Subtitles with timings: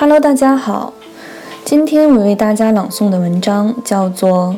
[0.00, 0.94] Hello，大家好。
[1.62, 4.56] 今天我为大家朗诵的文章叫做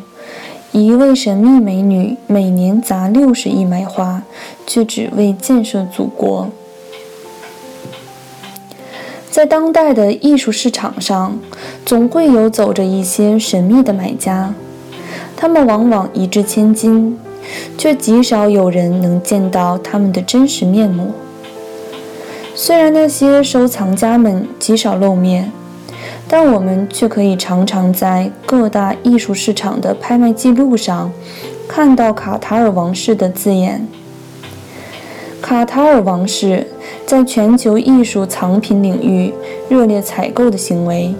[0.78, 4.22] 《一位神秘美女每年砸六十亿买花，
[4.68, 6.48] 却只为建设祖国》。
[9.32, 11.36] 在当代的艺术市场上，
[11.84, 14.54] 总会有走着一些神秘的买家，
[15.36, 17.18] 他们往往一掷千金，
[17.76, 21.10] 却极少有人能见到他们的真实面目。
[22.64, 25.50] 虽然那些收藏家们极少露面，
[26.28, 31.10] 但我们却可以常常在各大艺术市场的拍卖记录上
[31.66, 33.84] 看到卡塔尔王室的字眼。
[35.40, 36.68] 卡塔尔王室
[37.04, 39.34] 在全球艺术藏品领域
[39.68, 41.12] 热烈采购的行为，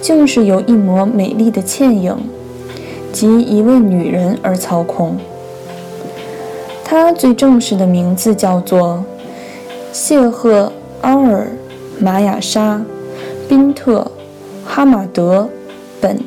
[0.00, 2.16] 竟是由一抹美丽的倩影
[3.12, 5.18] 及一位女人而操控。
[6.82, 9.04] 她最正式的名字叫做
[9.92, 10.72] 谢赫。
[11.00, 11.46] 阿尔、
[12.00, 12.82] 玛雅莎、
[13.48, 14.10] 宾特、
[14.66, 15.48] 哈马德、
[16.00, 16.18] 本、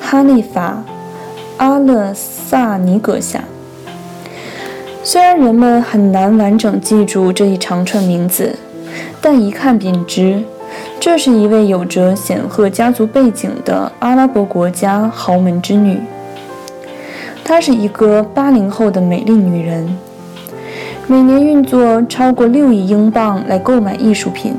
[0.00, 0.82] 哈利法、
[1.58, 3.44] 阿勒萨尼阁下。
[5.04, 8.56] 虽然人们很难完整记住这一长串名字，
[9.20, 10.42] 但一看便知，
[10.98, 16.00] 这是一位有着显赫家族背景的阿拉伯国家豪门之女。
[17.44, 19.98] 她是一个八零后的美丽女人。
[21.08, 24.56] 每年运作超过六亿英镑来购买艺术品，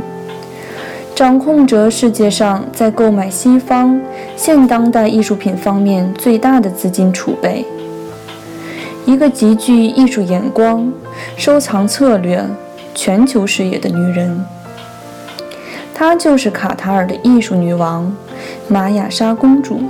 [1.13, 3.99] 掌控着世界上在购买西方
[4.37, 7.65] 现当代艺术品方面最大的资金储备。
[9.05, 10.89] 一个极具艺术眼光、
[11.35, 12.41] 收藏策略、
[12.95, 14.45] 全球视野的女人，
[15.93, 18.15] 她就是卡塔尔的艺术女王
[18.69, 19.81] 玛雅莎公主。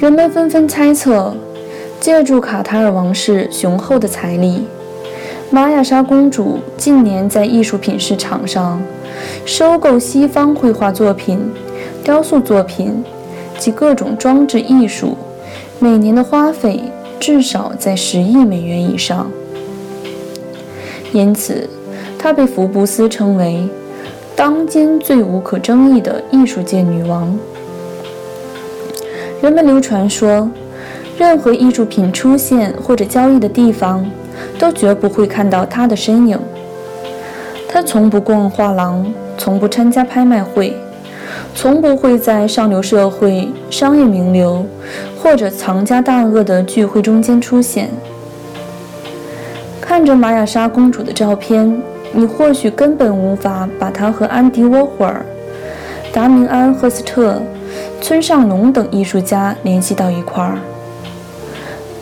[0.00, 1.36] 人们纷纷猜测。
[2.04, 4.66] 借助卡塔尔王室雄厚的财力，
[5.48, 8.78] 玛雅莎公主近年在艺术品市场上
[9.46, 11.40] 收购西方绘画作品、
[12.04, 13.02] 雕塑作品
[13.56, 15.16] 及各种装置艺术，
[15.78, 16.78] 每年的花费
[17.18, 19.30] 至少在十亿美元以上。
[21.10, 21.66] 因此，
[22.18, 23.66] 她被福布斯称为
[24.36, 27.34] 当今最无可争议的艺术界女王。
[29.40, 30.46] 人们流传说。
[31.16, 34.04] 任何艺术品出现或者交易的地方，
[34.58, 36.38] 都绝不会看到他的身影。
[37.68, 39.06] 他从不逛画廊，
[39.38, 40.76] 从不参加拍卖会，
[41.54, 44.66] 从不会在上流社会、商业名流
[45.20, 47.90] 或者藏家大鳄的聚会中间出现。
[49.80, 51.80] 看着玛雅莎公主的照片，
[52.12, 55.24] 你或许根本无法把她和安迪沃霍尔、
[56.12, 57.40] 达明安赫斯特、
[58.00, 60.58] 村上隆等艺术家联系到一块儿。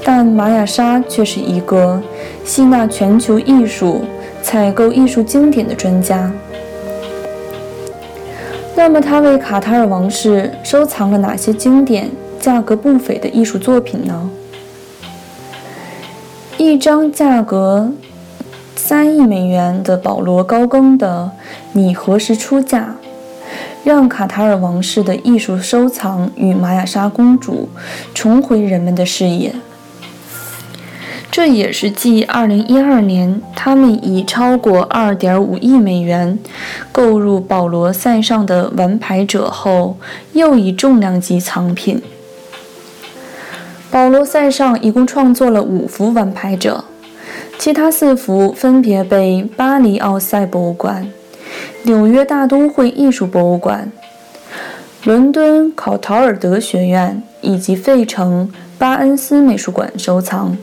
[0.05, 2.03] 但玛雅莎却是一个
[2.45, 4.05] 吸纳全球艺术、
[4.43, 6.33] 采购艺术经典的专家。
[8.75, 12.11] 那么，他为卡塔尔王室收藏了哪些经典、
[12.41, 14.31] 价格不菲的艺术作品呢？
[16.59, 17.93] 一张价格
[18.75, 21.31] 三亿美元的保罗高更的
[21.73, 22.97] 《你何时出嫁》，
[23.85, 27.69] 让卡塔尔王室的艺术收藏与玛雅莎公主
[28.15, 29.55] 重回人们的视野。
[31.33, 36.39] 这也是继2012年他们以超过2.5亿美元
[36.93, 39.97] 购入保罗塞尚的《玩牌者》后，
[40.35, 42.03] 又一重量级藏品。
[43.91, 46.85] 保罗塞尚一共创作了五幅《玩牌者》，
[47.59, 51.11] 其他四幅分别被巴黎奥赛博物馆、
[51.85, 53.91] 纽约大都会艺术博物馆、
[55.05, 60.55] 伦敦考陶尔德学院以及费城巴恩斯美术馆收藏。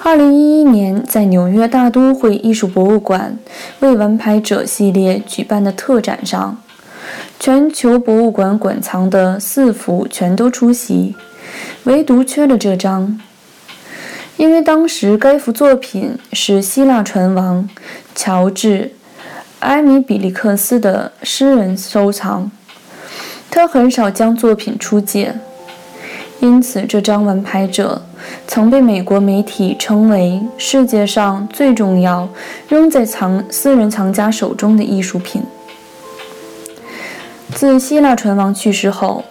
[0.00, 3.36] 二零一一年，在纽约大都会艺术博物馆
[3.80, 6.56] 为《玩牌者》系列举办的特展上，
[7.40, 11.16] 全球博物馆馆藏的四幅全都出席，
[11.84, 13.20] 唯独缺了这张。
[14.36, 17.68] 因为当时该幅作品是希腊船王
[18.14, 18.80] 乔治·
[19.58, 22.50] 埃米比利克斯的私人收藏，
[23.50, 25.34] 他很少将作品出借。
[26.40, 28.00] 因此这张玩牌者
[28.46, 32.28] 曾被美国媒体称为世界上最重要、
[32.68, 35.42] 仍在藏私人藏家手中的艺术品。
[37.54, 39.24] 自希腊船王去世后，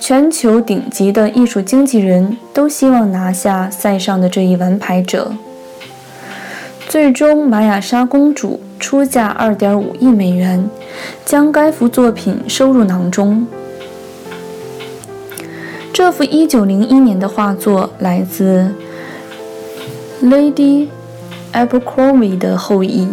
[0.00, 5.32] 全球顶级的艺术经纪人都希望拿下塞上的这一玩牌者。
[6.88, 10.68] 最终，玛雅莎公主出价2.5亿美元，
[11.24, 13.46] 将该幅作品收入囊中。
[16.02, 18.72] 这幅1901年的画作来自
[20.22, 20.88] Lady
[21.52, 23.06] Abercrombie 的后裔，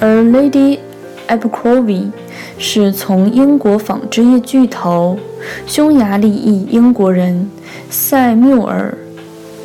[0.00, 0.80] 而 Lady
[1.28, 2.10] Abercrombie
[2.58, 5.16] 是从英国纺织业巨头
[5.64, 7.48] 匈牙利裔英国人
[7.88, 8.92] 塞缪尔。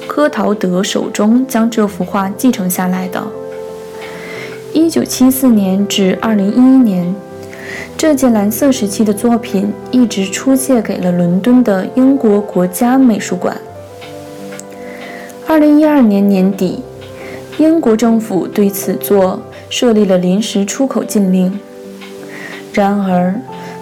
[0.08, 3.26] 科陶德手中将这幅画继承下来的。
[4.72, 7.16] 一九七四年至二零一一年，
[7.98, 13.56] 这件蓝色时期的作品一直出借给了伦敦的英国国家美术馆。
[15.48, 16.82] 二零一二年年底，
[17.58, 19.40] 英国政府对此作
[19.70, 21.60] 设立了临时出口禁令。
[22.74, 23.36] 然而，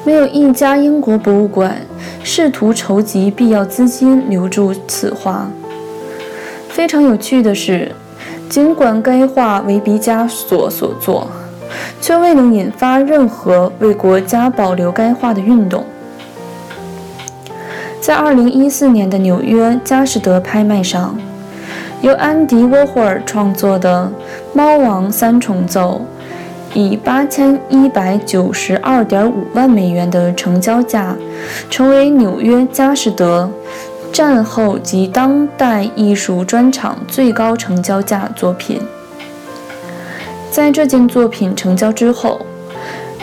[0.03, 1.77] 没有一家英国博物馆
[2.23, 5.49] 试图筹集必要资金留住此画。
[6.69, 7.91] 非常有趣的是，
[8.49, 11.27] 尽管该画为毕加索所作，
[12.01, 15.85] 却未能引发任何为国家保留该画的运动。
[18.01, 21.17] 在2014年的纽约佳士得拍卖上，
[22.01, 24.09] 由安迪沃霍尔创作的
[24.57, 26.01] 《猫王三重奏》
[26.77, 31.13] 以8192.5万美元的成交价，
[31.69, 33.49] 成为纽约佳士得。
[34.11, 38.81] 战后及当代艺术专场最高成交价作品。
[40.51, 42.45] 在这件作品成交之后，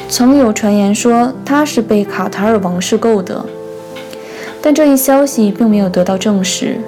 [0.08, 3.44] 曾有传言说它是被卡塔尔王室购的，
[4.62, 6.78] 但这一消息并没有得到证实。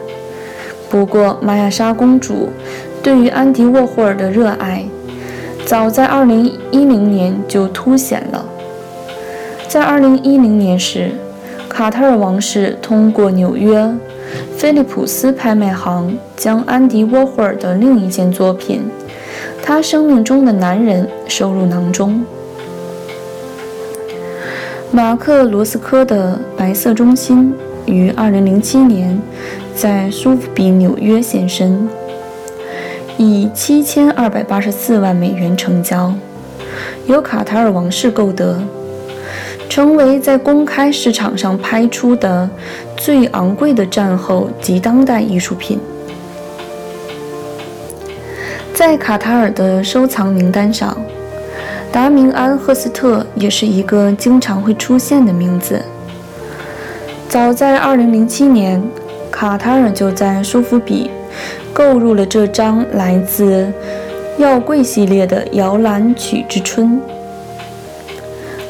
[0.89, 2.49] 不过，玛雅莎公主
[3.03, 4.85] 对于安迪沃霍尔的热爱，
[5.67, 8.45] 早在2010年就凸显了。
[9.69, 11.11] 在2010年时。
[11.69, 13.89] 卡塔尔王室通过纽约
[14.57, 18.91] 菲利普斯拍卖行将安迪沃霍尔的另一件作品
[19.69, 22.25] 《他生命中的男人》收入囊中。
[24.91, 27.53] 马克罗斯科的《白色中心》
[27.93, 29.21] 于2007年
[29.77, 31.87] 在苏富比纽约现身，
[33.19, 36.15] 以7284万美元成交，
[37.05, 38.59] 由卡塔尔王室购得。
[39.69, 42.49] 成为在公开市场上拍出的
[42.97, 45.79] 最昂贵的战后及当代艺术品。
[48.79, 50.97] 在卡塔尔的收藏名单上，
[51.91, 55.83] 达明安·赫斯特也是一个经常会出现的名字。
[57.29, 58.81] 早在2007年，
[59.33, 61.11] 卡塔尔就在苏富比
[61.73, 63.67] 购入了这张来自
[64.39, 67.01] 耀贵系列的摇篮曲之春。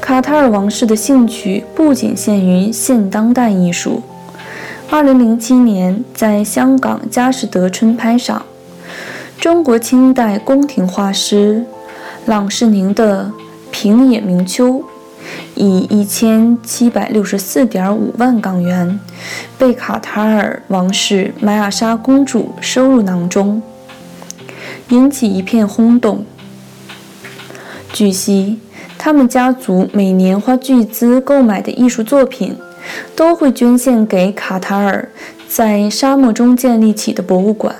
[0.00, 4.00] 卡塔尔王室的兴趣不仅限于现当代艺术。
[4.90, 8.40] 2007年，在香港佳士得春拍上，
[9.40, 11.64] 中国清代宫廷画师
[12.26, 13.32] 郎世宁的
[13.70, 14.82] 《平野明秋》
[15.54, 18.98] 以1764.5万港元
[19.56, 23.62] 被卡塔尔王室玛雅莎公主收入囊中，
[24.88, 26.24] 引起一片轰动。
[27.92, 28.58] 据悉。
[29.00, 32.56] 他们家族每年花巨资购买的艺术作品，
[33.14, 35.08] 都会捐献给卡塔尔
[35.48, 37.76] 在沙漠中建立起的博物馆。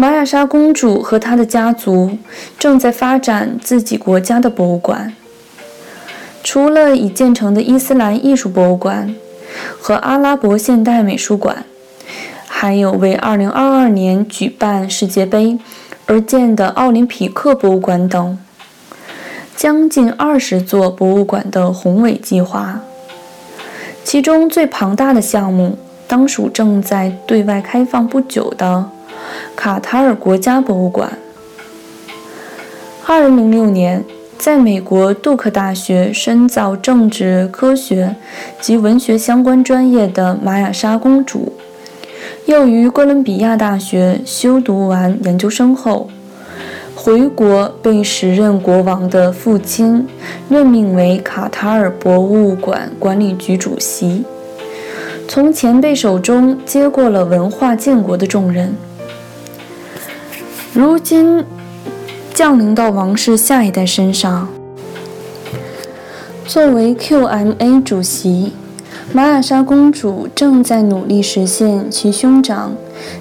[0.00, 2.16] 玛雅莎公主和她的家族
[2.56, 5.12] 正在发展自己国家的博物馆。
[6.44, 9.12] 除了已建成的伊斯兰艺术博物馆
[9.80, 11.64] 和阿拉伯现代美术馆，
[12.46, 15.58] 还有为2022年举办世界杯
[16.06, 18.38] 而建的奥林匹克博物馆等。
[19.56, 22.80] 将近二十座博物馆的宏伟计划，
[24.04, 25.76] 其中最庞大的项目
[26.06, 28.88] 当属正在对外开放不久的
[29.60, 31.18] 卡塔尔国家博物馆。
[33.04, 34.04] 二零零六年，
[34.38, 38.14] 在美国杜克大学深造政治科学
[38.60, 41.52] 及文学相关专业的玛雅莎公主，
[42.46, 46.08] 又于哥伦比亚大学修读完研究生后。
[46.94, 50.06] 回国被时任国王的父亲
[50.48, 54.24] 任命为卡塔尔博物馆管理局主席，
[55.26, 58.74] 从前辈手中接过了文化建国的重任，
[60.74, 61.44] 如今
[62.34, 64.46] 降临到王室下一代身上。
[66.46, 68.52] 作为 QMA 主席，
[69.12, 72.74] 玛雅莎公主正在努力实现其兄长，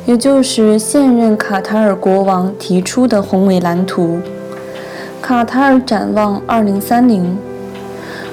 [0.06, 4.20] 也就是现任卡塔尔国王提出的宏伟蓝图——
[5.22, 7.22] 卡塔尔展望2030。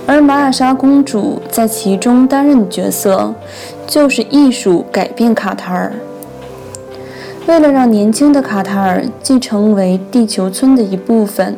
[0.07, 3.33] 而玛雅莎公主在其中担任的角色，
[3.87, 5.93] 就是艺术改变卡塔尔。
[7.47, 11.57] 为了让年轻的卡塔尔既成为地球村的一部分，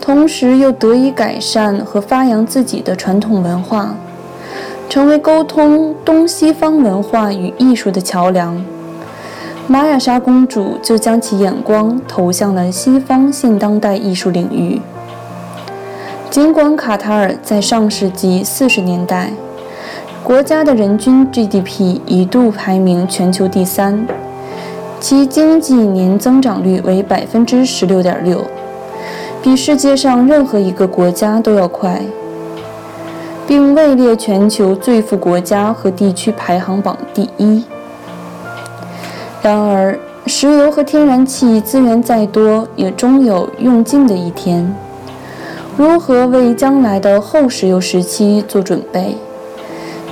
[0.00, 3.94] 同时又得以改善和发扬自己的传统文化。
[4.88, 8.64] 成为沟通东西方文化与艺术的桥梁，
[9.66, 14.80] 玛雅莎公主就将其眼光投向了西方现当代艺术领域。
[16.28, 19.32] 尽管卡塔尔在上世纪四十年代，
[20.22, 24.06] 国家的人均 GDP 一度排名全球第三，
[25.00, 28.44] 其经济年增长率为百分之十六点六，
[29.42, 32.02] 比世界上任何一个国家都要快。
[33.46, 37.64] 并位列全球最富国家和地区排行榜第一。
[39.42, 44.72] 然而，石油和天然气资源再多，也终有用尽的一天。
[45.76, 49.16] 如何为将来的后石油时期做准备？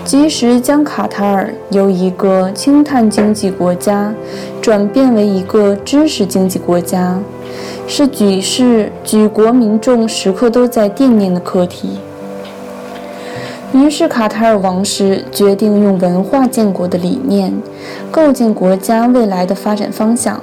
[0.04, 4.12] 及时将卡塔尔由一个轻碳经济国家
[4.68, 7.18] 转变为一个知识经济国家，
[7.86, 11.96] 是举世举国民众时刻都在惦念的课题。
[13.72, 17.50] 于是，卡塔尔王室决定用文化建国的理念，
[18.10, 20.38] 构建国家未来的发展方向。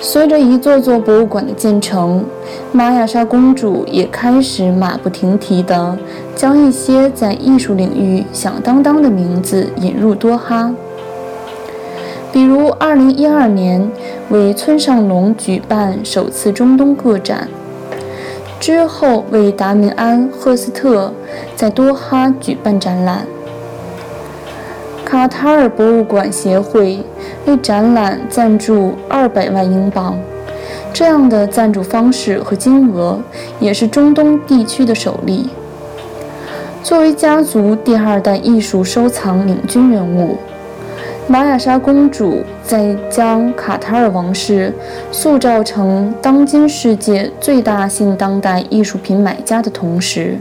[0.00, 2.24] 随着一座座博物馆的建成，
[2.70, 5.98] 玛雅莎公主也开始马不停蹄地
[6.36, 10.72] 将一些在艺术领域响当当的名字引入多哈。
[12.32, 13.90] 比如，2012年
[14.28, 17.48] 为村上隆举办首次中东个展。
[18.60, 21.12] 之后，为达明安·赫斯特
[21.56, 23.26] 在多哈举办展览。
[25.04, 27.02] 卡塔尔博物馆协会
[27.46, 30.16] 为展览赞助二百万英镑，
[30.92, 33.18] 这样的赞助方式和金额
[33.58, 35.48] 也是中东地区的首例。
[36.82, 40.36] 作为家族第二代艺术收藏领军人物。
[41.28, 44.74] 玛雅莎公主在将卡塔尔王室
[45.12, 50.38] 塑造成当今世界最大性当代艺术品买家的同时，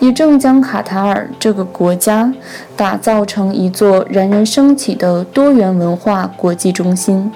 [0.00, 2.32] 也正将卡塔尔这个国家
[2.74, 7.30] 打造成一座冉冉升起的多元文化国际中心。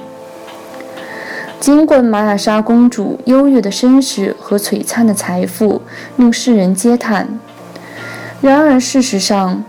[1.59, 5.83] 尽管玛雅莎公主优越的身世和璀璨的财富
[6.17, 7.29] 令世人嗟叹，
[8.41, 9.63] 然而事实上，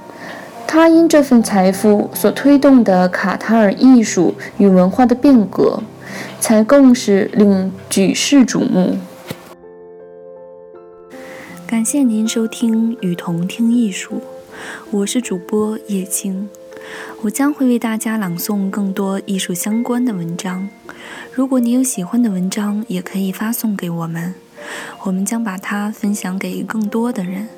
[0.74, 5.84] 他因这份财富所推动的卡塔尔艺术与文化的变革，
[6.40, 8.98] 才更是令举世瞩目。
[11.68, 14.16] 感谢您收听《与同听艺术》，
[14.92, 16.50] 我是主播叶青，
[17.24, 20.70] 我将会为大家朗诵更多艺术相关的文章。
[21.34, 24.34] 如果你有喜欢的文章，也可以发送给我们，
[25.04, 27.50] 我们将把它分享给更多的人。